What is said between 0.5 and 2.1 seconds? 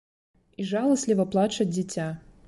І жаласліва плача дзіця.